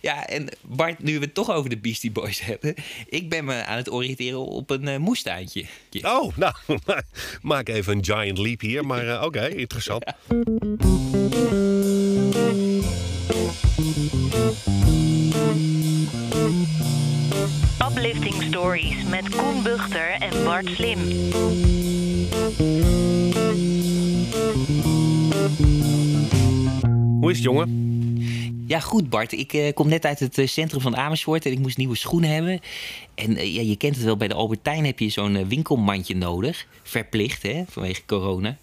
Ja, 0.00 0.26
en 0.26 0.48
Bart, 0.62 1.02
nu 1.02 1.18
we 1.18 1.24
het 1.24 1.34
toch 1.34 1.50
over 1.50 1.70
de 1.70 1.78
Beastie 1.78 2.10
Boys 2.10 2.40
hebben. 2.40 2.74
Ik 3.08 3.28
ben 3.28 3.44
me 3.44 3.64
aan 3.64 3.76
het 3.76 3.90
oriënteren 3.90 4.46
op 4.46 4.70
een 4.70 4.88
uh, 4.88 4.96
moestuintje. 4.96 5.64
Oh, 6.02 6.36
nou, 6.36 6.54
maak 7.42 7.68
even 7.68 7.96
een 7.96 8.04
giant 8.04 8.38
leap 8.38 8.60
hier. 8.60 8.86
Maar 8.86 9.04
uh, 9.04 9.14
oké, 9.14 9.24
okay, 9.24 9.50
interessant. 9.50 10.04
Uplifting 17.90 18.42
Stories 18.42 19.04
met 19.10 19.36
Koen 19.36 19.62
Buchter 19.62 20.10
en 20.10 20.44
Bart 20.44 20.68
Slim. 20.68 20.98
Hoe 27.20 27.30
is 27.30 27.36
het, 27.36 27.44
jongen? 27.44 27.85
Ja, 28.66 28.80
goed 28.80 29.10
Bart. 29.10 29.32
Ik 29.32 29.52
uh, 29.52 29.72
kom 29.74 29.88
net 29.88 30.04
uit 30.04 30.18
het 30.18 30.38
uh, 30.38 30.46
centrum 30.46 30.80
van 30.80 30.96
Amersfoort 30.96 31.46
en 31.46 31.52
ik 31.52 31.58
moest 31.58 31.76
nieuwe 31.76 31.96
schoenen 31.96 32.30
hebben. 32.30 32.60
En 33.14 33.30
uh, 33.30 33.54
ja, 33.54 33.62
je 33.62 33.76
kent 33.76 33.94
het 33.94 34.04
wel, 34.04 34.16
bij 34.16 34.28
de 34.28 34.34
Albertijn 34.34 34.84
heb 34.84 34.98
je 34.98 35.08
zo'n 35.08 35.48
winkelmandje 35.48 36.16
nodig. 36.16 36.66
Verplicht, 36.82 37.42
hè, 37.42 37.64
vanwege 37.68 38.04
corona. 38.06 38.56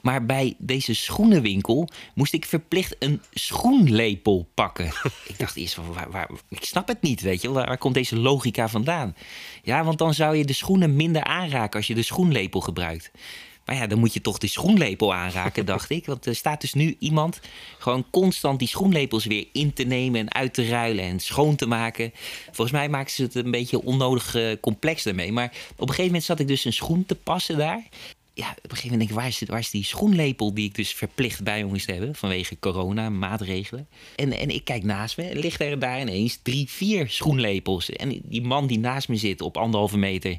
Maar 0.00 0.26
bij 0.26 0.54
deze 0.58 0.94
schoenenwinkel 0.94 1.88
moest 2.14 2.32
ik 2.32 2.44
verplicht 2.44 2.96
een 2.98 3.22
schoenlepel 3.30 4.48
pakken. 4.54 4.86
ik 5.28 5.38
dacht 5.38 5.56
eerst 5.56 5.74
van, 5.74 5.92
waar, 5.92 6.10
waar, 6.10 6.30
ik 6.48 6.64
snap 6.64 6.88
het 6.88 7.02
niet, 7.02 7.20
weet 7.20 7.42
je 7.42 7.52
waar, 7.52 7.66
waar 7.66 7.78
komt 7.78 7.94
deze 7.94 8.16
logica 8.16 8.68
vandaan? 8.68 9.16
Ja, 9.62 9.84
want 9.84 9.98
dan 9.98 10.14
zou 10.14 10.36
je 10.36 10.44
de 10.44 10.52
schoenen 10.52 10.96
minder 10.96 11.24
aanraken 11.24 11.76
als 11.76 11.86
je 11.86 11.94
de 11.94 12.02
schoenlepel 12.02 12.60
gebruikt. 12.60 13.10
Maar 13.64 13.76
ja, 13.76 13.86
dan 13.86 13.98
moet 13.98 14.12
je 14.12 14.20
toch 14.20 14.38
de 14.38 14.46
schoenlepel 14.46 15.14
aanraken, 15.14 15.66
dacht 15.66 15.90
ik. 15.90 16.06
Want 16.06 16.26
er 16.26 16.34
staat 16.34 16.60
dus 16.60 16.74
nu 16.74 16.96
iemand 16.98 17.40
gewoon 17.78 18.04
constant 18.10 18.58
die 18.58 18.68
schoenlepels 18.68 19.24
weer 19.24 19.46
in 19.52 19.72
te 19.72 19.82
nemen 19.82 20.20
en 20.20 20.34
uit 20.34 20.54
te 20.54 20.66
ruilen 20.66 21.04
en 21.04 21.20
schoon 21.20 21.56
te 21.56 21.66
maken. 21.66 22.12
Volgens 22.44 22.70
mij 22.70 22.88
maken 22.88 23.10
ze 23.10 23.22
het 23.22 23.34
een 23.34 23.50
beetje 23.50 23.82
onnodig 23.82 24.34
uh, 24.34 24.52
complex 24.60 25.02
daarmee. 25.02 25.32
Maar 25.32 25.52
op 25.72 25.80
een 25.80 25.88
gegeven 25.88 26.04
moment 26.04 26.24
zat 26.24 26.40
ik 26.40 26.48
dus 26.48 26.64
een 26.64 26.72
schoen 26.72 27.06
te 27.06 27.14
passen 27.14 27.58
daar. 27.58 27.88
Ja, 28.34 28.50
op 28.50 28.56
een 28.56 28.70
gegeven 28.70 28.90
moment 28.90 28.98
denk 28.98 29.10
ik, 29.10 29.16
waar 29.16 29.26
is, 29.26 29.42
waar 29.48 29.58
is 29.58 29.70
die 29.70 29.84
schoenlepel 29.84 30.54
die 30.54 30.68
ik 30.68 30.74
dus 30.74 30.94
verplicht 30.94 31.44
bij 31.44 31.64
moest 31.64 31.86
hebben 31.86 32.14
vanwege 32.14 32.58
corona, 32.58 33.10
maatregelen. 33.10 33.88
En, 34.16 34.32
en 34.32 34.50
ik 34.50 34.64
kijk 34.64 34.84
naast 34.84 35.16
me, 35.16 35.34
ligt 35.34 35.60
er 35.60 35.78
daar 35.78 36.00
ineens 36.00 36.38
drie, 36.42 36.70
vier 36.70 37.10
schoenlepels. 37.10 37.90
En 37.90 38.20
die 38.24 38.42
man 38.42 38.66
die 38.66 38.78
naast 38.78 39.08
me 39.08 39.16
zit 39.16 39.40
op 39.40 39.56
anderhalve 39.56 39.98
meter, 39.98 40.38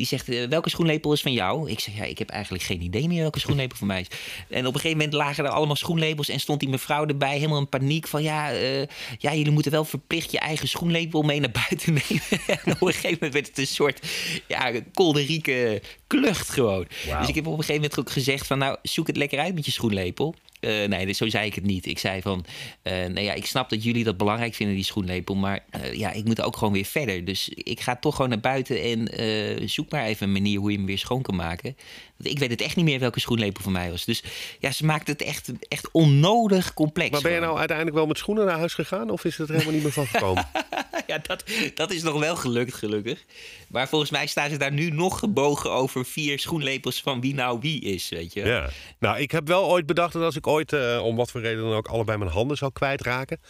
die 0.00 0.08
zegt, 0.08 0.28
uh, 0.28 0.48
welke 0.48 0.70
schoenlepel 0.70 1.12
is 1.12 1.22
van 1.22 1.32
jou? 1.32 1.70
Ik 1.70 1.80
zeg, 1.80 1.96
ja, 1.96 2.04
ik 2.04 2.18
heb 2.18 2.28
eigenlijk 2.28 2.64
geen 2.64 2.82
idee 2.82 3.08
meer 3.08 3.20
welke 3.20 3.38
schoenlepel 3.38 3.76
van 3.76 3.86
mij 3.86 4.00
is. 4.00 4.06
En 4.48 4.66
op 4.66 4.74
een 4.74 4.80
gegeven 4.80 4.96
moment 4.96 5.12
lagen 5.16 5.44
er 5.44 5.50
allemaal 5.50 5.76
schoenlepels 5.76 6.28
en 6.28 6.40
stond 6.40 6.60
die 6.60 6.68
mevrouw 6.68 7.06
erbij 7.06 7.34
helemaal 7.34 7.58
in 7.58 7.68
paniek 7.68 8.08
van, 8.08 8.22
ja, 8.22 8.52
uh, 8.52 8.86
ja 9.18 9.34
jullie 9.34 9.52
moeten 9.52 9.72
wel 9.72 9.84
verplicht 9.84 10.32
je 10.32 10.38
eigen 10.38 10.68
schoenlepel 10.68 11.22
mee 11.22 11.40
naar 11.40 11.50
buiten 11.50 11.92
nemen. 12.08 12.46
en 12.46 12.72
op 12.72 12.86
een 12.86 12.92
gegeven 12.92 13.10
moment 13.10 13.32
werd 13.32 13.46
het 13.46 13.58
een 13.58 13.66
soort, 13.66 14.06
ja, 14.46 14.72
kolderieke 14.94 15.82
klucht 16.06 16.50
gewoon. 16.50 16.86
Wow. 17.06 17.18
Dus 17.18 17.28
ik 17.28 17.34
heb 17.34 17.46
op 17.46 17.52
een 17.52 17.58
gegeven 17.58 17.80
moment 17.80 17.98
ook 17.98 18.10
gezegd 18.10 18.46
van, 18.46 18.58
nou, 18.58 18.76
zoek 18.82 19.06
het 19.06 19.16
lekker 19.16 19.38
uit 19.38 19.54
met 19.54 19.64
je 19.64 19.72
schoenlepel. 19.72 20.34
Uh, 20.60 20.88
nee, 20.88 21.12
zo 21.12 21.28
zei 21.28 21.46
ik 21.46 21.54
het 21.54 21.64
niet. 21.64 21.86
Ik 21.86 21.98
zei 21.98 22.22
van, 22.22 22.44
uh, 22.82 22.92
nou 22.92 23.20
ja, 23.20 23.32
ik 23.32 23.46
snap 23.46 23.70
dat 23.70 23.84
jullie 23.84 24.04
dat 24.04 24.16
belangrijk 24.16 24.54
vinden, 24.54 24.76
die 24.76 24.84
schoenlepel. 24.84 25.34
Maar 25.34 25.64
uh, 25.76 25.92
ja, 25.92 26.12
ik 26.12 26.24
moet 26.24 26.42
ook 26.42 26.56
gewoon 26.56 26.72
weer 26.72 26.84
verder. 26.84 27.24
Dus 27.24 27.48
ik 27.48 27.80
ga 27.80 27.96
toch 27.96 28.14
gewoon 28.14 28.30
naar 28.30 28.40
buiten 28.40 28.82
en 28.82 29.68
zoek 29.68 29.90
maar 29.90 30.04
even 30.04 30.26
een 30.26 30.32
manier 30.32 30.58
hoe 30.58 30.70
je 30.70 30.76
hem 30.76 30.86
weer 30.86 30.98
schoon 30.98 31.22
kan 31.22 31.36
maken. 31.36 31.76
Ik 32.22 32.38
weet 32.38 32.50
het 32.50 32.60
echt 32.60 32.76
niet 32.76 32.84
meer 32.84 32.98
welke 32.98 33.20
schoenlepel 33.20 33.62
van 33.62 33.72
mij 33.72 33.90
was. 33.90 34.04
Dus 34.04 34.22
ja, 34.58 34.72
ze 34.72 34.84
maakt 34.84 35.06
het 35.06 35.22
echt, 35.22 35.52
echt 35.68 35.88
onnodig 35.92 36.74
complex. 36.74 37.10
Maar 37.10 37.20
ben 37.20 37.32
je 37.32 37.40
nou 37.40 37.58
uiteindelijk 37.58 37.96
wel 37.96 38.06
met 38.06 38.18
schoenen 38.18 38.46
naar 38.46 38.58
huis 38.58 38.74
gegaan? 38.74 39.10
Of 39.10 39.24
is 39.24 39.36
het 39.36 39.48
er 39.48 39.54
helemaal 39.54 39.74
niet 39.74 39.82
meer 39.82 39.92
van 39.92 40.06
gekomen? 40.06 40.48
ja, 41.06 41.18
dat, 41.22 41.44
dat 41.74 41.90
is 41.92 42.02
nog 42.02 42.18
wel 42.18 42.36
gelukt, 42.36 42.74
gelukkig. 42.74 43.24
Maar 43.68 43.88
volgens 43.88 44.10
mij 44.10 44.26
staan 44.26 44.50
ze 44.50 44.56
daar 44.56 44.72
nu 44.72 44.90
nog 44.90 45.18
gebogen 45.18 45.70
over 45.70 46.04
vier 46.04 46.38
schoenlepels 46.38 47.00
van 47.00 47.20
wie 47.20 47.34
nou 47.34 47.58
wie 47.60 47.80
is, 47.80 48.08
weet 48.08 48.32
je. 48.32 48.44
Ja. 48.44 48.70
Nou, 48.98 49.18
ik 49.18 49.30
heb 49.30 49.46
wel 49.46 49.64
ooit 49.64 49.86
bedacht 49.86 50.12
dat 50.12 50.22
als 50.22 50.36
ik 50.36 50.46
ooit, 50.50 50.72
uh, 50.72 51.00
om 51.04 51.16
wat 51.16 51.30
voor 51.30 51.40
reden 51.40 51.62
dan 51.62 51.72
ook, 51.72 51.88
allebei 51.88 52.18
mijn 52.18 52.30
handen 52.30 52.56
zou 52.56 52.72
kwijtraken, 52.72 53.40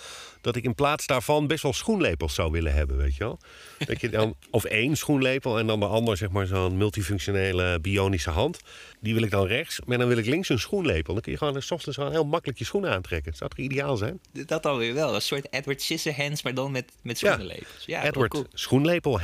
dat 0.41 0.57
ik 0.57 0.65
in 0.65 0.75
plaats 0.75 1.07
daarvan 1.07 1.47
best 1.47 1.63
wel 1.63 1.73
schoenlepels 1.73 2.35
zou 2.35 2.51
willen 2.51 2.73
hebben, 2.73 2.97
weet 2.97 3.17
je 3.17 3.25
wel. 3.25 3.39
Dat 3.79 4.01
je 4.01 4.09
dan, 4.09 4.35
of 4.51 4.65
één 4.65 4.97
schoenlepel 4.97 5.59
en 5.59 5.67
dan 5.67 5.81
de 5.81 5.87
ander, 5.87 6.17
zeg 6.17 6.31
maar, 6.31 6.47
zo'n 6.47 6.77
multifunctionele 6.77 7.79
bionische 7.81 8.31
hand. 8.31 8.59
Die 9.01 9.15
wil 9.15 9.23
ik 9.23 9.31
dan 9.31 9.47
rechts, 9.47 9.81
maar 9.87 9.99
dan 9.99 10.09
wil 10.09 10.17
ik 10.17 10.27
links 10.27 10.49
een 10.49 10.59
schoenlepel. 10.59 11.13
Dan 11.13 11.23
kun 11.23 11.33
je 11.33 11.39
gewoon 11.39 11.63
s 11.63 11.71
ochtends 11.71 11.97
gewoon 11.97 12.13
heel 12.13 12.25
makkelijk 12.25 12.59
je 12.59 12.65
schoenen 12.65 12.91
aantrekken. 12.91 13.35
Zou 13.35 13.51
toch 13.51 13.59
ideaal 13.59 13.97
zijn? 13.97 14.21
Dat 14.33 14.67
alweer 14.67 14.95
wel. 14.95 15.15
Een 15.15 15.23
soort 15.23 15.47
Edward 15.51 15.83
Scissorhands, 15.83 16.43
maar 16.43 16.55
dan 16.55 16.71
met, 16.71 16.93
met 17.03 17.19
schoenenlepels. 17.19 17.85
Ja, 17.87 18.03
ja 18.03 18.09
Edward 18.09 18.31
cool. 18.31 18.47
schoenlepel 18.53 19.21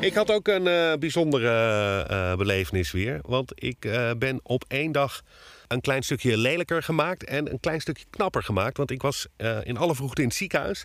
Ik 0.00 0.14
had 0.14 0.30
ook 0.30 0.48
een 0.48 0.66
uh, 0.66 0.92
bijzondere 0.94 2.06
uh, 2.10 2.36
belevenis 2.36 2.90
weer. 2.90 3.18
Want 3.22 3.52
ik 3.54 3.84
uh, 3.84 4.10
ben 4.18 4.40
op 4.42 4.64
één 4.68 4.92
dag 4.92 5.22
een 5.68 5.80
klein 5.80 6.02
stukje 6.02 6.36
lelijker 6.36 6.82
gemaakt 6.82 7.24
en 7.24 7.50
een 7.50 7.60
klein 7.60 7.80
stukje 7.80 8.04
knapper 8.10 8.42
gemaakt. 8.42 8.76
Want 8.76 8.90
ik 8.90 9.02
was 9.02 9.26
in 9.62 9.76
alle 9.76 9.94
vroegte 9.94 10.22
in 10.22 10.28
het 10.28 10.36
ziekenhuis. 10.36 10.84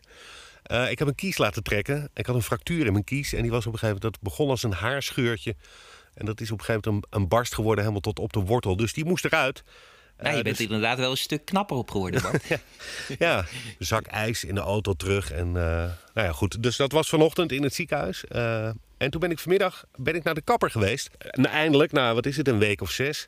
Uh, 0.71 0.91
ik 0.91 0.99
heb 0.99 1.07
een 1.07 1.15
kies 1.15 1.37
laten 1.37 1.63
trekken. 1.63 2.09
Ik 2.13 2.25
had 2.25 2.35
een 2.35 2.41
fractuur 2.41 2.85
in 2.85 2.91
mijn 2.91 3.03
kies. 3.03 3.33
En 3.33 3.41
die 3.41 3.51
was 3.51 3.65
op 3.65 3.73
een 3.73 3.79
gegeven 3.79 4.01
moment, 4.01 4.21
dat 4.21 4.31
begon 4.31 4.49
als 4.49 4.63
een 4.63 4.73
haarscheurtje. 4.73 5.55
En 6.13 6.25
dat 6.25 6.41
is 6.41 6.51
op 6.51 6.59
een 6.59 6.65
gegeven 6.65 6.91
moment 6.91 7.13
een, 7.13 7.21
een 7.21 7.27
barst 7.27 7.53
geworden, 7.53 7.79
helemaal 7.79 8.01
tot 8.01 8.19
op 8.19 8.33
de 8.33 8.39
wortel. 8.39 8.75
Dus 8.75 8.93
die 8.93 9.05
moest 9.05 9.25
eruit. 9.25 9.63
Ja, 10.19 10.29
je 10.29 10.37
uh, 10.37 10.43
bent 10.43 10.57
dus... 10.57 10.65
inderdaad 10.65 10.97
wel 10.97 11.11
een 11.11 11.17
stuk 11.17 11.45
knapper 11.45 11.77
op 11.77 11.91
geworden, 11.91 12.21
Bart. 12.21 12.47
ja, 12.47 12.59
ja, 13.17 13.45
zak 13.79 14.05
ijs 14.05 14.43
in 14.43 14.55
de 14.55 14.61
auto 14.61 14.93
terug. 14.93 15.31
En 15.31 15.47
uh, 15.47 15.53
nou 15.53 15.93
ja, 16.13 16.31
goed. 16.31 16.63
Dus 16.63 16.75
dat 16.75 16.91
was 16.91 17.09
vanochtend 17.09 17.51
in 17.51 17.63
het 17.63 17.73
ziekenhuis. 17.73 18.23
Uh, 18.29 18.69
en 18.97 19.11
toen 19.11 19.19
ben 19.19 19.31
ik 19.31 19.39
vanmiddag 19.39 19.85
ben 19.95 20.15
ik 20.15 20.23
naar 20.23 20.33
de 20.33 20.41
kapper 20.41 20.71
geweest. 20.71 21.09
En 21.17 21.45
eindelijk, 21.45 21.91
nou 21.91 22.15
wat 22.15 22.25
is 22.25 22.37
het, 22.37 22.47
een 22.47 22.59
week 22.59 22.81
of 22.81 22.91
zes. 22.91 23.27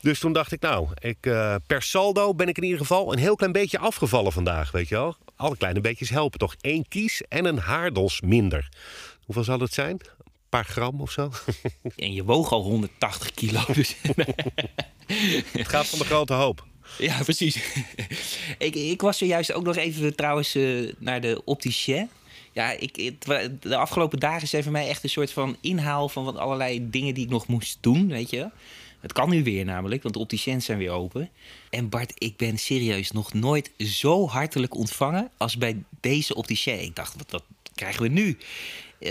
Dus 0.00 0.18
toen 0.18 0.32
dacht 0.32 0.52
ik, 0.52 0.60
nou, 0.60 0.88
ik, 0.98 1.20
per 1.66 1.82
saldo 1.82 2.34
ben 2.34 2.48
ik 2.48 2.56
in 2.56 2.62
ieder 2.62 2.78
geval 2.78 3.12
een 3.12 3.18
heel 3.18 3.36
klein 3.36 3.52
beetje 3.52 3.78
afgevallen 3.78 4.32
vandaag, 4.32 4.70
weet 4.70 4.88
je 4.88 4.94
wel 4.94 5.16
alle 5.36 5.56
kleine 5.56 5.80
beetjes 5.80 6.10
helpen 6.10 6.38
toch. 6.38 6.54
Eén 6.60 6.88
kies 6.88 7.22
en 7.28 7.44
een 7.44 7.58
haardos 7.58 8.20
minder. 8.20 8.68
Hoeveel 9.24 9.44
zal 9.44 9.60
het 9.60 9.72
zijn? 9.72 9.90
Een 9.90 10.28
paar 10.48 10.64
gram 10.64 11.00
of 11.00 11.10
zo? 11.10 11.30
En 11.96 12.12
je 12.12 12.24
woog 12.24 12.52
al 12.52 12.62
180 12.62 13.30
kilo. 13.30 13.64
Dus. 13.72 13.96
het 15.52 15.68
gaat 15.68 15.86
van 15.86 15.98
de 15.98 16.04
grote 16.04 16.32
hoop. 16.32 16.66
Ja, 16.98 17.22
precies. 17.22 17.56
ik, 18.58 18.74
ik 18.74 19.00
was 19.00 19.18
zojuist 19.18 19.52
ook 19.52 19.64
nog 19.64 19.76
even 19.76 20.16
trouwens 20.16 20.56
uh, 20.56 20.92
naar 20.98 21.20
de 21.20 21.42
opticien. 21.44 22.10
Ja, 22.56 22.70
ik, 22.70 22.96
het, 22.96 23.62
de 23.62 23.76
afgelopen 23.76 24.20
dagen 24.20 24.48
zijn 24.48 24.62
voor 24.62 24.72
mij 24.72 24.88
echt 24.88 25.02
een 25.02 25.10
soort 25.10 25.32
van 25.32 25.56
inhaal 25.60 26.08
van 26.08 26.24
wat 26.24 26.36
allerlei 26.36 26.90
dingen 26.90 27.14
die 27.14 27.24
ik 27.24 27.30
nog 27.30 27.46
moest 27.46 27.78
doen, 27.80 28.08
weet 28.08 28.30
je. 28.30 28.50
Het 29.00 29.12
kan 29.12 29.30
nu 29.30 29.42
weer 29.42 29.64
namelijk, 29.64 30.02
want 30.02 30.14
de 30.14 30.20
opticiens 30.20 30.64
zijn 30.64 30.78
weer 30.78 30.90
open. 30.90 31.30
En 31.70 31.88
Bart, 31.88 32.12
ik 32.18 32.36
ben 32.36 32.58
serieus 32.58 33.10
nog 33.10 33.32
nooit 33.32 33.70
zo 33.78 34.26
hartelijk 34.26 34.74
ontvangen 34.74 35.30
als 35.36 35.56
bij 35.56 35.82
deze 36.00 36.34
opticien. 36.34 36.82
Ik 36.82 36.96
dacht, 36.96 37.16
wat, 37.16 37.30
wat 37.30 37.44
krijgen 37.74 38.02
we 38.02 38.08
nu? 38.08 38.26
Uh, 38.26 39.10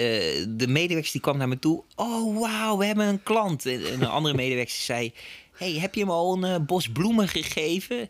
de 0.49 0.67
medewerker 0.67 1.11
die 1.11 1.21
kwam 1.21 1.37
naar 1.37 1.47
me 1.47 1.59
toe. 1.59 1.83
Oh, 1.95 2.39
wauw, 2.39 2.77
we 2.77 2.85
hebben 2.85 3.07
een 3.07 3.23
klant. 3.23 3.65
En 3.65 3.93
een 3.93 4.05
andere 4.05 4.35
medewerker 4.35 4.75
zei... 4.75 5.13
hey, 5.51 5.71
heb 5.71 5.95
je 5.95 6.01
hem 6.01 6.09
al 6.09 6.43
een 6.43 6.61
uh, 6.61 6.65
bos 6.65 6.89
bloemen 6.89 7.27
gegeven? 7.27 8.01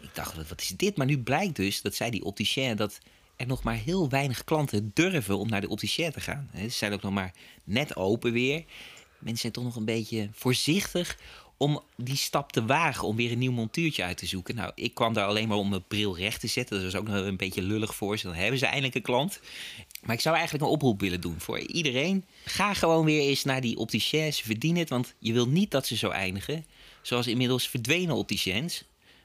Ik 0.00 0.14
dacht, 0.14 0.48
wat 0.48 0.60
is 0.60 0.72
dit? 0.76 0.96
Maar 0.96 1.06
nu 1.06 1.18
blijkt 1.18 1.56
dus, 1.56 1.82
dat 1.82 1.94
zei 1.94 2.10
die 2.10 2.24
opticien... 2.24 2.76
dat 2.76 2.98
er 3.36 3.46
nog 3.46 3.62
maar 3.62 3.76
heel 3.76 4.08
weinig 4.08 4.44
klanten 4.44 4.90
durven 4.94 5.38
om 5.38 5.48
naar 5.48 5.60
de 5.60 5.68
opticien 5.68 6.12
te 6.12 6.20
gaan. 6.20 6.50
Ze 6.54 6.68
zijn 6.68 6.92
ook 6.92 7.02
nog 7.02 7.12
maar 7.12 7.32
net 7.64 7.96
open 7.96 8.32
weer 8.32 8.64
mensen 9.24 9.40
zijn 9.40 9.52
toch 9.52 9.64
nog 9.64 9.76
een 9.76 9.84
beetje 9.84 10.28
voorzichtig 10.32 11.18
om 11.56 11.82
die 11.96 12.16
stap 12.16 12.52
te 12.52 12.64
wagen 12.64 13.08
om 13.08 13.16
weer 13.16 13.32
een 13.32 13.38
nieuw 13.38 13.52
montuurtje 13.52 14.04
uit 14.04 14.16
te 14.16 14.26
zoeken. 14.26 14.54
Nou, 14.54 14.72
ik 14.74 14.94
kwam 14.94 15.12
daar 15.12 15.26
alleen 15.26 15.48
maar 15.48 15.56
om 15.56 15.68
mijn 15.68 15.86
bril 15.88 16.16
recht 16.16 16.40
te 16.40 16.46
zetten. 16.46 16.76
Dat 16.76 16.92
was 16.92 17.00
ook 17.00 17.08
nog 17.08 17.24
een 17.24 17.36
beetje 17.36 17.62
lullig 17.62 17.94
voor 17.94 18.18
ze. 18.18 18.26
Dan 18.26 18.34
hebben 18.34 18.58
ze 18.58 18.66
eindelijk 18.66 18.94
een 18.94 19.02
klant. 19.02 19.40
Maar 20.02 20.14
ik 20.14 20.20
zou 20.20 20.36
eigenlijk 20.36 20.64
een 20.64 20.70
oproep 20.70 21.00
willen 21.00 21.20
doen 21.20 21.40
voor 21.40 21.58
iedereen. 21.58 22.24
Ga 22.44 22.74
gewoon 22.74 23.04
weer 23.04 23.20
eens 23.20 23.44
naar 23.44 23.60
die 23.60 23.76
opticiens. 23.76 24.40
Verdien 24.40 24.76
het, 24.76 24.88
want 24.88 25.14
je 25.18 25.32
wil 25.32 25.48
niet 25.48 25.70
dat 25.70 25.86
ze 25.86 25.96
zo 25.96 26.08
eindigen. 26.08 26.66
Zoals 27.02 27.26
inmiddels 27.26 27.68
verdwenen 27.68 28.14
opticiens. 28.14 28.84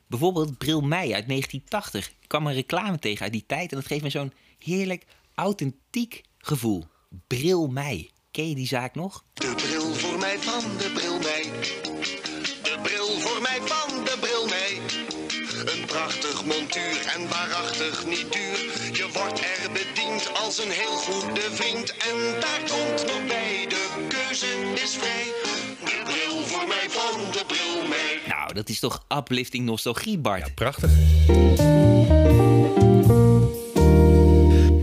Bijvoorbeeld 0.10 0.58
Bril 0.58 0.82
Mei 0.82 1.14
uit 1.14 1.28
1980. 1.28 2.10
Ik 2.10 2.28
kwam 2.28 2.48
een 2.48 2.54
reclame 2.54 3.00
tegen 3.00 3.22
uit 3.24 3.32
die 3.32 3.44
tijd. 3.48 3.72
En 3.72 3.78
dat 3.78 3.88
geeft 3.88 4.04
me 4.04 4.10
zo'n 4.10 4.34
heerlijk 4.60 5.06
authentiek 5.36 6.24
gevoel. 6.38 6.86
Bril 7.28 7.68
Mei. 7.68 8.10
Ken 8.32 8.50
je 8.50 8.56
die 8.56 8.68
zaak 8.68 8.96
nog? 8.96 9.24
De 9.34 9.54
bril 9.56 9.94
voor 9.94 10.20
mij 10.20 10.40
van 10.40 10.78
de 10.78 10.92
bril 10.94 11.20
mij. 11.20 11.44
De 12.64 12.80
bril 12.84 13.20
voor 13.20 13.42
mij 13.42 13.60
van 13.62 14.04
de 14.04 14.18
bril 14.20 14.48
mij. 14.48 14.80
Een 15.74 15.86
prachtig 15.86 16.46
montuur 16.46 17.06
en 17.16 17.30
waarachtig 17.30 18.06
niet 18.06 18.34
duur. 18.34 18.60
Je 18.94 19.10
wordt 19.14 19.40
er 19.40 19.72
bediend 19.72 20.34
als 20.34 20.64
een 20.64 20.72
heel 20.72 20.98
goede 20.98 21.48
vriend. 21.52 21.98
En 21.98 22.40
daar 22.40 22.60
komt 22.60 23.06
nog 23.06 23.28
bij, 23.28 23.66
de 23.68 24.06
keuze 24.08 24.82
is 24.84 24.96
vrij 24.96 25.28
de 25.90 26.02
bril 26.04 26.44
voor 26.44 26.68
mij, 26.68 26.90
van 26.90 27.32
de 27.32 27.44
bril 27.48 27.88
mee. 27.88 28.20
Nou, 28.28 28.54
dat 28.54 28.70
is 28.70 28.80
toch 28.80 29.06
uplifting 29.18 29.66
nostalgie, 29.66 30.18
Bart? 30.18 30.48
Ja, 30.48 30.54
prachtig. 30.54 30.92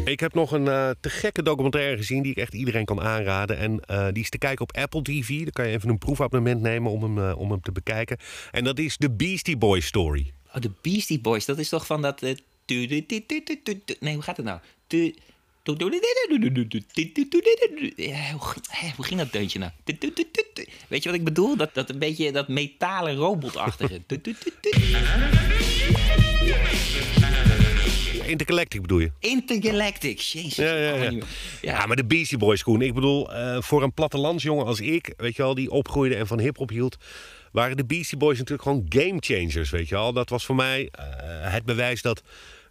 Ik 0.05 0.21
heb 0.21 0.35
nog 0.35 0.53
een 0.53 0.65
te 1.01 1.11
gekke 1.11 1.43
documentaire 1.43 1.97
gezien 1.97 2.23
die 2.23 2.31
ik 2.31 2.39
echt 2.39 2.55
iedereen 2.55 2.85
kan 2.85 3.01
aanraden. 3.01 3.59
En 3.59 3.81
die 4.13 4.23
is 4.23 4.31
te 4.31 4.39
kijken 4.39 4.63
op 4.63 4.77
Apple 4.77 5.03
TV. 5.03 5.43
Daar 5.43 5.53
kan 5.53 5.67
je 5.67 5.73
even 5.73 5.89
een 5.89 5.99
proefabonnement 5.99 6.61
nemen 6.61 6.91
om 6.91 7.03
hem, 7.03 7.33
om 7.33 7.51
hem 7.51 7.61
te 7.61 7.73
bekijken. 7.73 8.19
En 8.51 8.65
dat 8.65 8.79
is 8.79 8.97
de 8.97 9.11
Beastie 9.11 9.57
Boys 9.57 9.87
Story. 9.87 10.33
Oh, 10.55 10.61
de 10.61 10.71
Beastie 10.83 11.21
Boys. 11.21 11.45
Dat 11.45 11.59
is 11.59 11.69
toch 11.69 11.87
van 11.87 12.03
dat... 12.03 12.21
Nee, 12.21 12.35
hoe 14.01 14.23
gaat 14.23 14.37
het 14.37 14.47
nou? 14.47 14.61
Hoe 18.97 19.05
ging 19.05 19.21
dat 19.21 19.33
deuntje 19.33 19.59
nou? 19.59 19.73
Weet 20.89 21.03
je 21.03 21.09
wat 21.09 21.19
ik 21.19 21.25
bedoel? 21.25 21.57
Dat, 21.57 21.75
dat 21.75 21.91
een 21.91 21.99
beetje 21.99 22.33
dat 22.33 22.49
metalen 22.49 23.15
robotachtige. 23.15 24.01
Intergalactic 28.27 28.81
bedoel 28.81 28.99
je? 28.99 29.11
Intergalactic, 29.19 30.19
jezus. 30.19 30.55
Ja, 30.55 30.75
ja. 30.75 31.11
Ja, 31.61 31.87
maar 31.87 31.97
de 31.97 32.05
Beastie 32.05 32.39
Boys, 32.39 32.63
Koen. 32.63 32.83
Ik 32.83 32.95
bedoel, 32.95 33.33
eh, 33.35 33.63
voor 33.63 33.83
een 33.83 33.93
plattelandsjongen 33.93 34.67
als 34.67 34.81
ik, 34.81 35.15
weet 35.17 35.37
je 35.37 35.43
wel, 35.43 35.55
die 35.55 35.71
opgroeide 35.71 36.17
en 36.17 36.27
van 36.27 36.41
hip-hop 36.41 36.69
hield, 36.69 36.97
waren 37.53 37.77
de 37.77 37.85
Beastie 37.85 38.19
Boys 38.19 38.39
natuurlijk 38.39 38.69
gewoon 38.69 38.87
game 38.89 39.17
changers, 39.21 39.71
weet 39.71 39.89
je 39.89 39.95
wel. 39.95 40.13
Dat 40.13 40.31
was 40.31 40.47
voor 40.47 40.55
mij 40.55 40.89
eh, 40.91 41.05
het 41.53 41.65
bewijs 41.65 42.03
dat 42.03 42.23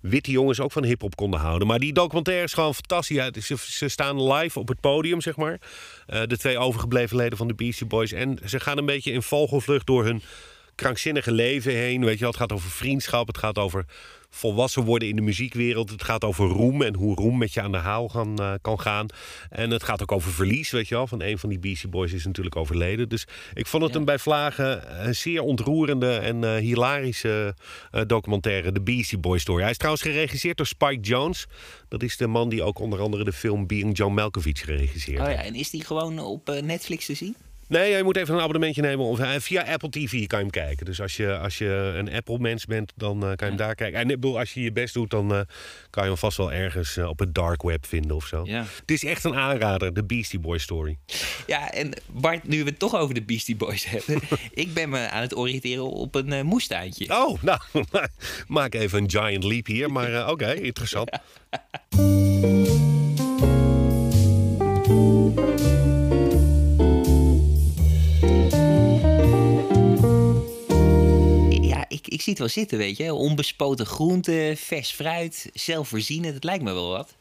witte 0.10 0.32
jongens 0.32 0.60
ook 0.60 0.72
van 0.72 0.84
hip-hop 0.84 1.16
konden 1.16 1.40
houden. 1.40 1.68
Maar 1.68 1.80
die 1.80 1.94
documentaire 1.94 2.44
is 2.44 2.54
gewoon 2.54 2.74
fantastisch. 2.74 3.16
Ja, 3.16 3.58
ze, 3.58 3.90
staan 3.90 4.34
live 4.34 4.60
op 4.60 4.68
het 4.68 4.80
podium, 4.80 5.22
zeg 5.22 5.36
maar. 5.36 5.60
Eh, 6.08 6.22
de 6.28 6.38
twee 6.38 6.58
overgebleven 6.58 7.18
leden 7.18 7.38
van 7.38 7.48
de 7.48 7.54
Beastie 7.54 7.86
Boys. 7.86 8.12
En 8.12 8.40
ze 8.46 8.60
gaan 8.60 8.78
een 8.78 8.86
beetje 8.86 9.12
in 9.12 9.22
vogelvlucht 9.22 9.86
door 9.86 10.04
hun 10.04 10.22
krankzinnige 10.76 11.32
leven 11.32 11.74
heen. 11.74 12.06
Weet 12.06 12.14
je 12.14 12.20
wel, 12.20 12.30
het 12.30 12.40
gaat 12.40 12.52
over 12.52 12.70
vriendschap, 12.70 13.28
het 13.28 13.38
gaat 13.38 13.58
over 13.58 13.86
volwassen 14.36 14.84
worden 14.84 15.08
in 15.08 15.16
de 15.16 15.22
muziekwereld. 15.22 15.90
Het 15.90 16.04
gaat 16.04 16.24
over 16.24 16.48
roem 16.48 16.82
en 16.82 16.96
hoe 16.96 17.16
roem 17.16 17.38
met 17.38 17.54
je 17.54 17.62
aan 17.62 17.72
de 17.72 17.78
haal 17.78 18.08
gaan, 18.10 18.40
eh, 18.40 18.54
kan 18.62 18.80
gaan. 18.80 19.06
En 19.50 19.72
het 19.72 19.84
gaat 19.84 20.02
ook 20.02 20.12
over 20.12 20.32
verlies, 20.32 20.72
weet 20.72 20.88
je 20.88 20.96
wel. 20.96 21.08
Van 21.08 21.22
een 21.22 21.38
van 21.40 21.50
die 21.50 21.60
Beastie 21.60 21.90
Boys 21.90 22.12
is 22.14 22.26
natuurlijk 22.26 22.56
overleden. 22.56 23.10
Dus 23.10 23.28
ik 23.54 23.68
vond 23.68 23.84
het 23.84 23.96
een 23.96 24.06
bij 24.06 24.20
vlagen 24.20 25.06
een 25.08 25.16
zeer 25.16 25.42
ontroerende 25.42 26.18
en 26.18 26.44
eh, 26.44 26.56
hilarische 26.56 27.56
eh, 27.92 28.02
documentaire. 28.08 28.72
De 28.72 28.82
Beastie 28.82 29.18
Boys 29.18 29.42
Story. 29.42 29.62
Hij 29.62 29.72
is 29.72 29.78
trouwens 29.78 30.04
geregisseerd 30.04 30.58
door 30.58 30.66
Spike 30.66 31.00
Jones. 31.02 31.46
Dat 31.88 32.04
is 32.04 32.18
de 32.18 32.28
man 32.28 32.50
die 32.50 32.64
ook 32.64 32.80
onder 32.80 33.00
andere 33.00 33.24
de 33.24 33.34
film 33.34 33.68
Being 33.68 33.98
John 33.98 34.14
Malkovich 34.14 34.60
geregisseerd 34.60 35.20
Oh 35.20 35.26
heeft. 35.26 35.40
ja, 35.40 35.46
en 35.46 35.56
is 35.56 35.70
die 35.70 35.84
gewoon 35.84 36.20
op 36.20 36.50
eh, 36.50 36.62
Netflix 36.62 37.06
te 37.06 37.14
zien? 37.14 37.36
Nee, 37.68 37.98
je 37.98 38.04
moet 38.04 38.18
even 38.18 38.34
een 38.34 38.40
abonnementje 38.40 38.82
nemen. 38.82 39.06
Of, 39.06 39.20
via 39.44 39.64
Apple 39.64 39.90
TV 39.90 40.28
kan 40.28 40.40
je 40.40 40.46
hem 40.46 40.50
kijken. 40.50 40.86
Dus 40.86 41.02
als 41.02 41.18
je, 41.18 41.38
als 41.38 41.58
je 41.58 41.94
een 41.98 42.14
Apple-mens 42.14 42.66
bent, 42.66 42.94
dan 42.96 43.16
eh, 43.16 43.22
kan 43.22 43.36
je 43.38 43.46
hem 43.46 43.56
daar 43.56 43.76
kijken. 43.76 44.00
En 44.00 44.10
ik 44.10 44.20
bedoel, 44.20 44.40
als 44.40 44.54
je 44.54 44.62
je 44.62 44.72
best 44.72 44.94
doet, 44.94 45.10
dan 45.10 45.34
eh, 45.34 45.40
kan 45.90 46.04
je 46.04 46.10
hem 46.10 46.18
vast 46.18 46.38
wel 46.38 46.54
ergens 46.54 46.98
eh, 46.98 47.08
op 47.08 47.20
het 47.20 47.36
dark 47.36 47.62
web 47.62 47.86
vinden 47.86 48.16
of 48.16 48.26
zo. 48.26 48.42
Ja. 48.46 48.66
Het 48.80 48.92
is 48.92 49.04
echt 49.04 49.24
een 49.24 49.36
aanrader, 49.36 49.94
de 49.94 50.04
Beastie 50.04 50.40
Boy 50.40 50.58
story. 50.58 50.98
Ja, 51.48 51.72
en 51.72 51.92
Bart, 52.08 52.48
nu 52.48 52.64
we 52.64 52.70
het 52.70 52.80
toch 52.80 52.96
over 52.96 53.14
de 53.14 53.24
Beastie 53.24 53.56
Boys 53.56 53.86
hebben. 53.96 54.20
ik 54.54 54.74
ben 54.74 54.90
me 54.90 55.10
aan 55.10 55.22
het 55.22 55.36
oriënteren 55.36 55.92
op 55.92 56.16
een 56.16 56.46
moestuintje. 56.46 57.10
Oh, 57.10 57.42
nou, 57.44 57.60
maak 58.48 58.74
even 58.74 59.04
een 59.04 59.10
giant 59.10 59.44
leap 59.44 59.66
hier. 59.66 59.92
Maar 59.92 60.30
oké, 60.30 60.54
interessant. 60.54 61.10
Ja, 61.50 62.95
zie 72.26 72.34
het 72.34 72.42
wel 72.42 72.64
zitten, 72.64 72.78
weet 72.78 72.98
je. 72.98 73.14
Onbespoten 73.14 73.86
groenten, 73.86 74.58
vers 74.58 74.92
fruit, 74.92 75.50
zelfvoorzienend. 75.54 76.34
Het 76.34 76.44
lijkt 76.44 76.64
me 76.64 76.74
wel 76.74 76.90
wat. 76.90 77.16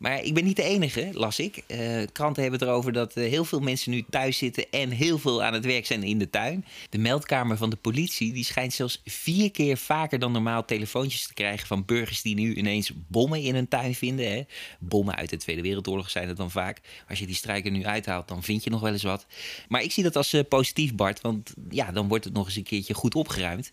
Maar 0.00 0.22
ik 0.22 0.34
ben 0.34 0.44
niet 0.44 0.56
de 0.56 0.62
enige, 0.62 1.10
las 1.12 1.38
ik. 1.38 1.56
Eh, 1.66 1.78
kranten 2.12 2.42
hebben 2.42 2.60
het 2.60 2.68
erover 2.68 2.92
dat 2.92 3.14
eh, 3.14 3.28
heel 3.28 3.44
veel 3.44 3.60
mensen 3.60 3.90
nu 3.90 4.04
thuis 4.10 4.38
zitten... 4.38 4.64
en 4.70 4.90
heel 4.90 5.18
veel 5.18 5.42
aan 5.42 5.52
het 5.52 5.64
werk 5.64 5.86
zijn 5.86 6.02
in 6.02 6.18
de 6.18 6.30
tuin. 6.30 6.64
De 6.90 6.98
meldkamer 6.98 7.56
van 7.56 7.70
de 7.70 7.76
politie 7.76 8.32
die 8.32 8.44
schijnt 8.44 8.72
zelfs 8.72 9.02
vier 9.04 9.50
keer 9.50 9.76
vaker 9.76 10.18
dan 10.18 10.32
normaal... 10.32 10.64
telefoontjes 10.64 11.26
te 11.26 11.34
krijgen 11.34 11.66
van 11.66 11.84
burgers 11.84 12.22
die 12.22 12.34
nu 12.34 12.54
ineens 12.54 12.92
bommen 13.08 13.42
in 13.42 13.54
hun 13.54 13.68
tuin 13.68 13.94
vinden. 13.94 14.32
Hè. 14.32 14.42
Bommen 14.78 15.16
uit 15.16 15.30
de 15.30 15.36
Tweede 15.36 15.62
Wereldoorlog 15.62 16.10
zijn 16.10 16.28
het 16.28 16.36
dan 16.36 16.50
vaak. 16.50 16.80
Als 17.08 17.18
je 17.18 17.26
die 17.26 17.34
strijker 17.34 17.70
nu 17.70 17.84
uithaalt, 17.84 18.28
dan 18.28 18.42
vind 18.42 18.64
je 18.64 18.70
nog 18.70 18.80
wel 18.80 18.92
eens 18.92 19.02
wat. 19.02 19.26
Maar 19.68 19.82
ik 19.82 19.92
zie 19.92 20.02
dat 20.02 20.16
als 20.16 20.32
eh, 20.32 20.44
positief, 20.48 20.94
Bart. 20.94 21.20
Want 21.20 21.54
ja, 21.70 21.92
dan 21.92 22.08
wordt 22.08 22.24
het 22.24 22.34
nog 22.34 22.46
eens 22.46 22.56
een 22.56 22.62
keertje 22.62 22.94
goed 22.94 23.14
opgeruimd. 23.14 23.72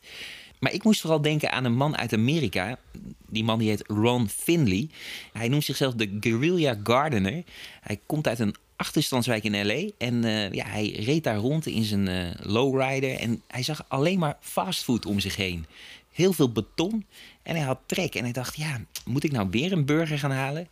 Maar 0.59 0.74
ik 0.74 0.83
moest 0.83 1.01
vooral 1.01 1.21
denken 1.21 1.51
aan 1.51 1.65
een 1.65 1.75
man 1.75 1.98
uit 1.98 2.13
Amerika. 2.13 2.80
Die 3.27 3.44
man 3.44 3.59
die 3.59 3.69
heet 3.69 3.83
Ron 3.88 4.30
Finley. 4.30 4.89
Hij 5.33 5.48
noemt 5.48 5.63
zichzelf 5.63 5.94
de 5.94 6.18
Guerrilla 6.19 6.80
Gardener. 6.83 7.44
Hij 7.81 8.00
komt 8.06 8.27
uit 8.27 8.39
een 8.39 8.56
achterstandswijk 8.75 9.44
in 9.44 9.65
L.A. 9.68 9.89
En 9.98 10.24
eh, 10.24 10.51
ja, 10.51 10.65
hij 10.65 10.89
reed 10.89 11.24
daar 11.24 11.38
rond 11.38 11.65
in 11.65 11.83
zijn 11.83 12.07
eh, 12.07 12.25
lowrider. 12.42 13.15
En 13.19 13.42
hij 13.48 13.63
zag 13.63 13.86
alleen 13.88 14.19
maar 14.19 14.38
fastfood 14.39 15.06
om 15.06 15.19
zich 15.19 15.36
heen. 15.36 15.65
Heel 16.12 16.33
veel 16.33 16.51
beton. 16.51 17.06
En 17.44 17.56
hij 17.56 17.65
had 17.65 17.80
trek. 17.86 18.15
En 18.15 18.24
hij 18.24 18.33
dacht, 18.33 18.56
ja, 18.56 18.81
moet 19.06 19.24
ik 19.24 19.31
nou 19.31 19.48
weer 19.51 19.71
een 19.71 19.86
burger 19.86 20.19
gaan 20.19 20.31
halen? 20.31 20.68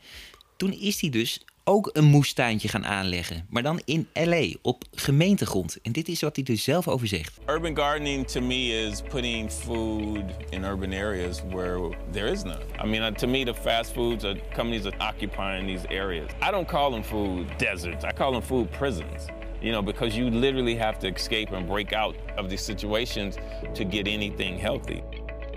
Toen 0.57 0.73
is 0.73 1.01
hij 1.01 1.09
dus 1.09 1.45
ook 1.67 1.89
een 1.93 2.03
moestuintje 2.03 2.67
gaan 2.67 2.85
aanleggen. 2.85 3.45
Maar 3.49 3.63
dan 3.63 3.81
in 3.85 4.07
L.A. 4.13 4.47
op 4.61 4.83
gemeentegrond. 4.91 5.77
En 5.81 5.91
dit 5.91 6.07
is 6.07 6.21
wat 6.21 6.35
hij 6.35 6.45
er 6.45 6.57
zelf 6.57 6.87
over 6.87 7.07
zegt. 7.07 7.39
Urban 7.47 7.77
gardening 7.77 8.27
to 8.27 8.41
me 8.41 8.87
is 8.87 9.01
putting 9.01 9.51
food 9.51 10.23
in 10.49 10.63
urban 10.63 10.93
areas 10.93 11.41
where 11.49 11.97
there 12.11 12.31
is 12.31 12.43
none. 12.43 12.61
I 12.83 12.87
mean, 12.87 13.01
uh, 13.01 13.07
to 13.07 13.27
me, 13.27 13.45
the 13.45 13.53
fast 13.53 13.91
foods 13.91 14.23
are 14.23 14.39
companies 14.53 14.85
are 14.85 14.97
occupying 14.97 15.67
these 15.67 15.87
areas. 15.87 16.31
I 16.41 16.51
don't 16.51 16.67
call 16.67 16.91
them 16.91 17.03
food 17.03 17.57
deserts. 17.57 18.03
I 18.03 18.11
call 18.11 18.31
them 18.31 18.41
food 18.41 18.71
prisons. 18.71 19.27
You 19.61 19.71
know, 19.71 19.81
because 19.81 20.17
you 20.17 20.29
literally 20.29 20.75
have 20.75 20.99
to 20.99 21.07
escape 21.07 21.51
and 21.51 21.67
break 21.67 21.93
out 21.93 22.15
of 22.37 22.49
these 22.49 22.61
situations 22.61 23.37
to 23.73 23.83
get 23.83 24.07
anything 24.07 24.59
healthy. 24.59 25.01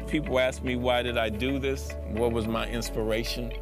People 0.06 0.38
ask 0.38 0.62
me, 0.62 0.76
why 0.76 1.02
did 1.02 1.19
I 1.19 1.28
do 1.28 1.58
this? 1.58 1.90
What 2.12 2.32
was 2.32 2.46
my 2.46 2.66
inspiration? 2.66 3.52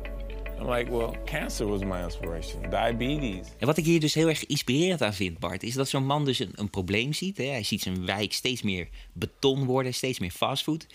I'm 0.59 0.69
like, 0.69 0.91
well, 0.91 1.11
cancer 1.25 1.67
was 1.67 1.83
my 1.85 2.03
inspiration, 2.03 2.71
diabetes. 2.71 3.49
En 3.59 3.67
wat 3.67 3.77
ik 3.77 3.85
hier 3.85 4.01
dus 4.01 4.15
heel 4.15 4.29
erg 4.29 4.47
inspirerend 4.47 5.03
aan 5.03 5.15
vind, 5.15 5.39
Bart, 5.39 5.63
is 5.63 5.75
dat 5.75 5.89
zo'n 5.89 6.07
man 6.07 6.25
dus 6.25 6.39
een, 6.39 6.53
een 6.55 6.71
probleem 6.71 7.13
ziet. 7.13 7.37
Hè? 7.37 7.45
Hij 7.45 7.63
ziet 7.63 7.83
zijn 7.83 8.07
wijk 8.07 8.33
steeds 8.33 8.63
meer 8.63 8.89
beton 9.13 9.65
worden, 9.65 9.95
steeds 9.95 10.19
meer 10.19 10.31
fastfood. 10.31 10.87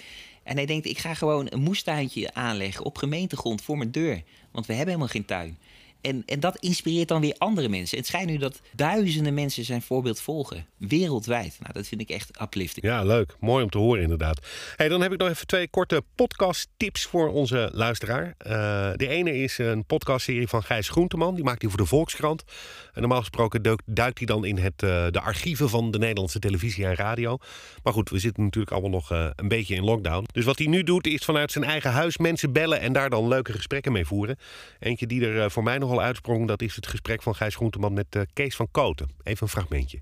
En 0.44 0.56
hij 0.56 0.66
denkt, 0.66 0.86
ik 0.86 0.98
ga 0.98 1.14
gewoon 1.14 1.48
een 1.50 1.62
moestuintje 1.62 2.34
aanleggen 2.34 2.86
op 2.86 2.98
gemeentegrond 2.98 3.62
voor 3.62 3.78
mijn 3.78 3.92
deur. 3.92 4.24
Want 4.52 4.66
we 4.66 4.74
hebben 4.74 4.94
helemaal 4.94 5.14
geen 5.14 5.26
tuin. 5.26 5.58
En, 6.02 6.24
en 6.26 6.40
dat 6.40 6.58
inspireert 6.58 7.08
dan 7.08 7.22
weer 7.22 7.36
andere 7.38 7.70
mensen. 7.70 7.98
Het 7.98 8.08
schijnt 8.08 8.30
nu 8.30 8.38
dat 8.38 8.62
duizenden 8.76 9.34
mensen 9.34 9.66
zijn 9.66 9.82
voorbeeld 9.82 10.22
volgen. 10.22 10.66
Wereldwijd. 10.78 11.58
Nou, 11.60 11.74
dat 11.74 11.88
vind 11.88 12.02
ik 12.02 12.10
echt 12.10 12.42
uplifting. 12.42 12.86
Ja, 12.86 13.04
leuk. 13.04 13.36
Mooi 13.40 13.64
om 13.64 13.70
te 13.70 13.78
horen 13.78 14.02
inderdaad. 14.02 14.48
Hey, 14.76 14.88
dan 14.88 15.02
heb 15.02 15.12
ik 15.12 15.20
nog 15.20 15.30
even 15.30 15.48
twee 15.48 15.68
korte 15.68 16.04
podcast 16.16 16.68
tips 16.78 17.06
voor 17.06 17.30
onze 17.30 17.70
luisteraar. 17.74 18.36
Eh, 18.38 18.52
de 18.96 19.08
ene 19.08 19.38
is 19.38 19.58
een 19.58 19.86
podcastserie 19.86 20.48
van 20.48 20.64
Gijs 20.64 20.90
Groenteman. 20.90 21.36
Die 21.36 21.44
maakt 21.44 21.62
hij 21.62 21.70
voor 21.70 21.80
de 21.80 21.86
Volkskrant. 21.86 22.44
En 22.94 23.02
normaal 23.02 23.20
gesproken 23.20 23.80
duikt, 23.86 24.18
hij 24.18 24.28
dan 24.28 24.46
in 24.46 24.58
het, 24.58 24.84
eh, 24.84 25.08
de 25.10 25.22
archieven 25.22 25.70
van 25.70 25.92
de 25.92 25.98
Nederlandse 25.98 26.40
televisie 26.40 26.86
en 26.86 26.96
radio. 26.96 27.38
Maar 27.84 27.94
goed, 27.94 28.10
we 28.10 28.20
zitten 28.20 28.44
natuurlijk 28.44 28.72
allemaal 28.72 28.90
nog 28.90 29.12
eh, 29.12 29.30
een 29.36 29.48
beetje 29.48 29.76
in 29.76 29.84
lockdown. 29.84 30.26
Dus 30.32 30.46
wat 30.46 30.58
hij 30.58 30.68
nu 30.68 30.84
doet 30.84 31.08
is 31.08 31.26
vanuit 31.26 31.52
zijn 31.52 31.64
eigen 31.64 31.92
huis 31.92 32.18
mensen 32.18 32.52
bellen... 32.52 32.80
en 32.80 32.94
daar 32.94 33.10
dan 33.10 33.28
leuke 33.28 33.52
gesprekken 33.52 33.92
mee 33.92 34.06
voeren. 34.06 34.38
Eentje 34.80 35.08
die 35.08 35.26
er 35.26 35.52
voor 35.52 35.64
mij 35.64 35.78
nogal 35.92 36.06
uitsprong... 36.06 36.48
dat 36.48 36.62
is 36.62 36.76
het 36.76 36.88
gesprek 36.88 37.22
van 37.22 37.36
Gijs 37.36 37.56
Groenteman 37.56 37.94
met 37.94 38.16
eh, 38.16 38.22
Kees 38.34 38.56
van 38.56 38.68
Koten. 38.72 39.10
Even 39.24 39.44
een 39.44 39.48
fragmentje. 39.48 40.00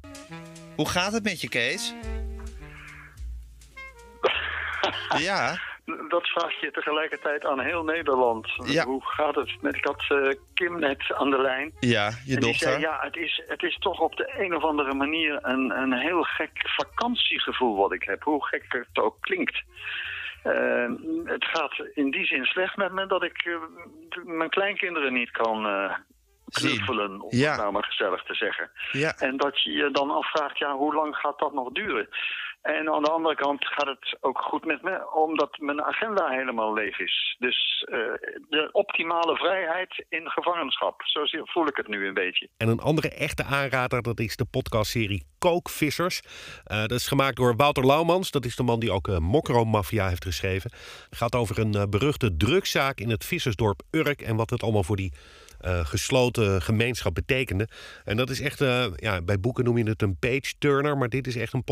Hoe 0.76 0.90
gaat 0.90 1.14
het 1.14 1.24
met 1.24 1.42
je, 1.42 1.50
Kees? 1.50 1.94
ja, 5.30 5.58
Dat 6.10 6.28
vraag 6.28 6.62
je 6.62 6.72
tegelijkertijd 6.72 7.46
aan 7.46 7.60
heel 7.60 7.84
Nederland. 7.84 8.48
Ja. 8.66 8.86
Hoe 8.86 9.02
gaat 9.06 9.36
het 9.36 9.62
met 9.62 9.78
dat 9.82 10.06
eh, 10.10 10.36
Kim 10.54 10.80
net 10.80 11.14
aan 11.14 11.30
de 11.30 11.42
lijn? 11.42 11.74
ja, 11.80 12.06
je 12.08 12.14
en 12.16 12.22
die 12.26 12.40
dochter. 12.40 12.70
zei, 12.70 12.80
ja, 12.80 13.00
het 13.02 13.16
is, 13.16 13.44
het 13.48 13.64
is 13.64 13.78
toch 13.78 14.00
op 14.00 14.16
de 14.16 14.34
een 14.38 14.56
of 14.56 14.64
andere 14.64 14.94
manier 14.94 15.40
een, 15.42 15.72
een 15.82 15.94
heel 15.94 16.24
gek 16.24 16.52
vakantiegevoel 16.64 17.76
wat 17.76 17.94
ik 17.94 18.04
heb. 18.04 18.24
Hoe 18.24 18.46
gek 18.46 18.66
het 18.68 18.98
ook 18.98 19.18
klinkt. 19.20 19.64
Eh, 20.44 20.90
het 21.24 21.46
gaat 21.46 21.74
in 21.94 22.12
die 22.12 22.26
zin 22.26 22.46
slecht 22.46 22.78
met 22.78 22.92
me 22.92 23.06
dat 23.08 23.24
ik 23.24 23.46
eh, 23.46 24.24
mijn 24.24 24.50
kleinkinderen 24.50 25.14
niet 25.14 25.32
kan 25.32 25.66
eh, 25.66 25.94
knuffelen, 26.50 27.22
om 27.22 27.28
Ja. 27.38 27.50
het 27.52 27.60
nou 27.60 27.72
maar 27.72 27.84
gezellig 27.84 28.24
te 28.24 28.34
zeggen. 28.36 28.72
Ja, 28.92 29.14
En 29.18 29.38
dat 29.38 29.62
je 29.64 29.72
je 29.72 29.92
dan 29.92 30.10
afvraagt, 30.12 30.58
ja, 30.58 30.76
hoe 30.76 30.94
lang 30.94 31.16
gaat 31.16 31.40
dat 31.40 31.54
nog 31.54 31.72
duren? 31.72 32.08
En 32.62 32.94
aan 32.94 33.04
de 33.04 33.10
andere 33.10 33.36
kant 33.36 33.66
gaat 33.66 33.88
het 33.88 34.18
ook 34.22 34.42
goed 34.42 34.66
met 34.66 34.82
me, 34.82 35.12
omdat 35.14 35.58
mijn 35.58 35.84
agenda 35.84 36.30
helemaal 36.30 36.74
leeg 36.74 37.00
is. 37.00 37.36
Dus 37.40 37.86
eh, 37.90 37.98
de 38.50 38.70
optimale 38.72 39.36
vrijheid 39.36 40.06
in 40.10 40.30
gevangenschap. 40.30 41.02
Zo 41.04 41.22
voel 41.44 41.68
ik 41.68 41.76
het 41.76 41.88
nu 41.88 42.08
een 42.08 42.14
beetje. 42.14 42.50
En 42.58 42.68
een 42.68 42.80
andere 42.80 43.10
echte 43.10 43.44
aanrader, 43.44 44.02
dat 44.02 44.20
is 44.20 44.36
de 44.36 44.46
podcastserie 44.46 45.26
Kookvissers. 45.38 46.22
Eh, 46.64 46.80
dat 46.80 46.92
is 46.92 47.08
gemaakt 47.08 47.36
door 47.36 47.56
Wouter 47.56 47.86
Laumans. 47.86 48.32
Dat 48.32 48.46
is 48.46 48.56
de 48.56 48.64
man 48.64 48.80
die 48.80 48.92
ook 48.92 49.08
eh, 49.08 49.18
Mokro 49.18 49.66
Mafia 49.66 50.08
heeft 50.08 50.26
geschreven. 50.26 50.72
Het 51.10 51.18
gaat 51.18 51.36
over 51.36 51.60
een 51.60 51.90
beruchte 51.90 52.38
drugszaak 52.38 53.00
in 53.00 53.10
het 53.10 53.26
vissersdorp 53.26 53.82
Urk... 53.92 54.22
en 54.22 54.36
wat 54.36 54.50
het 54.50 54.64
allemaal 54.64 54.84
voor 54.84 54.96
die 54.96 55.14
eh, 55.60 55.86
gesloten 55.86 56.62
gemeenschap 56.62 57.14
betekende. 57.14 57.68
En 58.06 58.18
dat 58.18 58.30
is 58.30 58.42
echt, 58.42 58.62
eh, 58.62 58.86
ja, 58.96 59.22
bij 59.22 59.40
boeken 59.40 59.64
noem 59.64 59.78
je 59.78 59.84
het 59.84 60.02
een 60.02 60.18
page-turner... 60.18 60.98
maar 60.98 61.10
dit 61.10 61.28
is 61.28 61.36
echt 61.36 61.54
een 61.54 61.64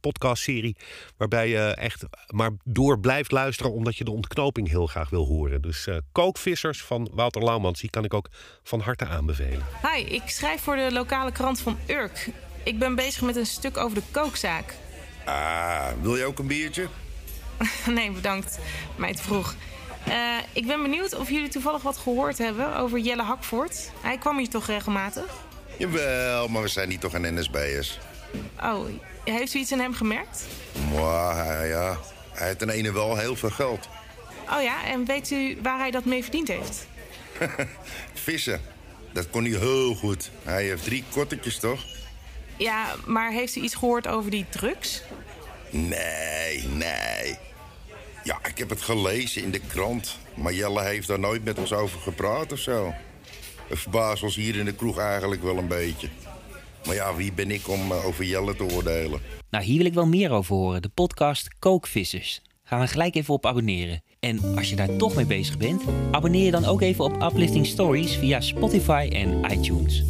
podcastserie 0.00 0.76
waarbij 1.16 1.48
je 1.48 1.58
echt 1.58 2.04
maar 2.26 2.50
door 2.64 3.00
blijft 3.00 3.30
luisteren... 3.30 3.72
omdat 3.72 3.96
je 3.96 4.04
de 4.04 4.10
ontknoping 4.10 4.68
heel 4.68 4.86
graag 4.86 5.10
wil 5.10 5.26
horen. 5.26 5.62
Dus 5.62 5.86
eh, 5.86 5.96
Kookvissers 6.12 6.82
van 6.82 7.10
Wouter 7.12 7.44
Laumans, 7.44 7.80
die 7.80 7.90
kan 7.90 8.04
ik 8.04 8.14
ook 8.14 8.28
van 8.62 8.80
harte 8.80 9.06
aanbevelen. 9.06 9.66
Hi, 9.82 10.02
ik 10.04 10.22
schrijf 10.26 10.60
voor 10.60 10.76
de 10.76 10.92
lokale 10.92 11.32
krant 11.32 11.60
van 11.60 11.78
Urk. 11.86 12.28
Ik 12.62 12.78
ben 12.78 12.94
bezig 12.94 13.22
met 13.22 13.36
een 13.36 13.46
stuk 13.46 13.76
over 13.76 13.94
de 13.94 14.02
kookzaak. 14.10 14.74
Ah, 15.24 15.86
wil 16.02 16.16
je 16.16 16.24
ook 16.24 16.38
een 16.38 16.46
biertje? 16.46 16.88
nee, 17.94 18.10
bedankt. 18.10 18.58
Mij 18.96 19.14
te 19.14 19.22
vroeg. 19.22 19.54
Eh, 20.06 20.36
ik 20.52 20.66
ben 20.66 20.82
benieuwd 20.82 21.14
of 21.14 21.30
jullie 21.30 21.48
toevallig 21.48 21.82
wat 21.82 21.96
gehoord 21.96 22.38
hebben 22.38 22.76
over 22.76 22.98
Jelle 22.98 23.22
Hakvoort. 23.22 23.90
Hij 24.00 24.18
kwam 24.18 24.38
hier 24.38 24.48
toch 24.48 24.66
regelmatig? 24.66 25.24
Jawel, 25.78 26.48
maar 26.48 26.62
we 26.62 26.68
zijn 26.68 26.88
niet 26.88 27.00
toch 27.00 27.12
een 27.12 27.34
NSB'ers. 27.34 27.98
Oh, 28.62 28.86
heeft 29.24 29.54
u 29.54 29.58
iets 29.58 29.72
aan 29.72 29.78
hem 29.78 29.94
gemerkt? 29.94 30.46
Maar 30.94 31.66
ja, 31.66 31.98
hij 32.32 32.46
heeft 32.46 32.58
ten 32.58 32.70
ene 32.70 32.92
wel 32.92 33.16
heel 33.16 33.36
veel 33.36 33.50
geld. 33.50 33.88
Oh 34.50 34.62
ja, 34.62 34.84
en 34.84 35.04
weet 35.04 35.30
u 35.30 35.58
waar 35.62 35.78
hij 35.78 35.90
dat 35.90 36.04
mee 36.04 36.22
verdiend 36.22 36.48
heeft? 36.48 36.86
Vissen, 38.14 38.60
dat 39.12 39.30
kon 39.30 39.44
hij 39.44 39.58
heel 39.58 39.94
goed. 39.94 40.30
Hij 40.42 40.64
heeft 40.64 40.84
drie 40.84 41.04
kottertjes, 41.10 41.58
toch? 41.58 41.84
Ja, 42.56 42.94
maar 43.06 43.30
heeft 43.30 43.56
u 43.56 43.60
iets 43.60 43.74
gehoord 43.74 44.08
over 44.08 44.30
die 44.30 44.46
drugs? 44.50 45.02
Nee, 45.70 46.62
nee. 46.68 47.38
Ja, 48.24 48.38
ik 48.48 48.58
heb 48.58 48.70
het 48.70 48.82
gelezen 48.82 49.42
in 49.42 49.50
de 49.50 49.60
krant. 49.60 50.18
Maar 50.34 50.52
Jelle 50.52 50.82
heeft 50.82 51.08
daar 51.08 51.18
nooit 51.18 51.44
met 51.44 51.58
ons 51.58 51.72
over 51.72 52.00
gepraat 52.00 52.52
of 52.52 52.58
zo. 52.58 52.94
Het 53.68 53.78
verbaast 53.78 54.22
ons 54.22 54.36
hier 54.36 54.56
in 54.56 54.64
de 54.64 54.74
kroeg 54.74 54.98
eigenlijk 54.98 55.42
wel 55.42 55.56
een 55.56 55.68
beetje. 55.68 56.08
Maar 56.86 56.94
ja, 56.94 57.14
wie 57.14 57.32
ben 57.32 57.50
ik 57.50 57.68
om 57.68 57.92
eh, 57.92 58.06
over 58.06 58.24
Jelle 58.24 58.56
te 58.56 58.64
oordelen? 58.64 59.20
Nou, 59.50 59.64
hier 59.64 59.76
wil 59.76 59.86
ik 59.86 59.94
wel 59.94 60.06
meer 60.06 60.30
over 60.30 60.56
horen. 60.56 60.82
De 60.82 60.88
podcast 60.88 61.48
Kookvissers. 61.58 62.42
Gaan 62.64 62.80
we 62.80 62.86
gelijk 62.86 63.14
even 63.14 63.34
op 63.34 63.46
abonneren. 63.46 64.02
En 64.20 64.56
als 64.56 64.70
je 64.70 64.76
daar 64.76 64.96
toch 64.96 65.14
mee 65.14 65.26
bezig 65.26 65.58
bent, 65.58 65.82
abonneer 66.10 66.44
je 66.44 66.50
dan 66.50 66.64
ook 66.64 66.80
even 66.80 67.04
op 67.04 67.22
Uplifting 67.22 67.66
Stories 67.66 68.16
via 68.16 68.40
Spotify 68.40 69.08
en 69.12 69.50
iTunes. 69.50 70.04